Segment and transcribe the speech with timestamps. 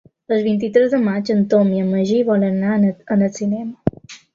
[0.37, 3.99] El vint-i-tres de maig en Tom i en Magí volen anar al cinema.